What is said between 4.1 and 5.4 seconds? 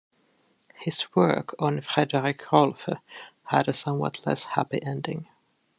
less happy ending.